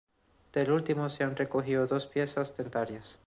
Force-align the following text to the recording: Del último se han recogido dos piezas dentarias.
Del 0.51 0.71
último 0.71 1.09
se 1.11 1.23
han 1.23 1.35
recogido 1.35 1.85
dos 1.85 2.07
piezas 2.07 2.57
dentarias. 2.57 3.19